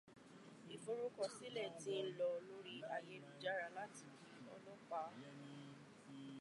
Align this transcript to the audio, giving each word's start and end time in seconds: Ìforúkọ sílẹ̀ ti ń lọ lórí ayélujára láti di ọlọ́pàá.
Ìforúkọ 0.75 1.23
sílẹ̀ 1.35 1.69
ti 1.79 1.93
ń 2.03 2.05
lọ 2.17 2.29
lórí 2.47 2.75
ayélujára 2.95 3.67
láti 3.77 4.07
di 4.25 4.37
ọlọ́pàá. 4.55 5.09